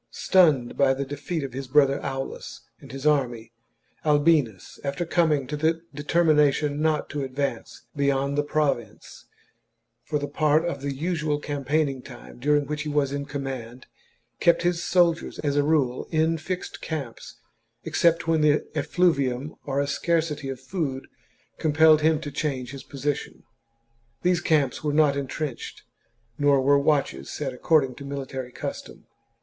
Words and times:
Stunned 0.09 0.75
by 0.75 0.95
the 0.95 1.05
defeat 1.05 1.43
of 1.43 1.53
his 1.53 1.67
brother 1.67 2.03
Aulus 2.03 2.61
and 2.79 2.91
his 2.91 3.05
army, 3.05 3.51
Albinus, 4.03 4.79
after 4.83 5.05
coming 5.05 5.45
to 5.45 5.55
the 5.55 5.83
determination 5.93 6.81
not 6.81 7.07
to 7.11 7.23
ad 7.23 7.35
vance 7.35 7.83
beyond 7.95 8.35
the 8.35 8.41
province, 8.41 9.27
for 10.05 10.17
the 10.17 10.27
part 10.27 10.65
of 10.65 10.81
the 10.81 10.91
usual 10.91 11.37
campaigning 11.39 12.01
time 12.01 12.39
during 12.39 12.65
which 12.65 12.81
he 12.81 12.89
was 12.89 13.11
in 13.11 13.25
command, 13.25 13.85
kept 14.39 14.63
his 14.63 14.81
soldiers, 14.83 15.37
as 15.43 15.55
a 15.55 15.61
rule, 15.61 16.07
in 16.09 16.35
fixed 16.39 16.81
camps, 16.81 17.35
except 17.83 18.27
when 18.27 18.41
the 18.41 18.65
effluvium 18.75 19.53
or 19.67 19.79
a 19.79 19.85
scarcity 19.85 20.49
of 20.49 20.59
food 20.59 21.05
compelled 21.59 22.01
him 22.01 22.19
to 22.19 22.31
change 22.31 22.71
his 22.71 22.81
position. 22.81 23.43
These 24.23 24.41
camps 24.41 24.83
were 24.83 24.93
not 24.93 25.15
entrenched, 25.15 25.83
nor 26.39 26.59
were 26.59 26.79
watches 26.79 27.29
set 27.29 27.53
according 27.53 27.93
to 27.97 28.03
mili 28.03 28.27
tary 28.27 28.51
custom. 28.51 29.05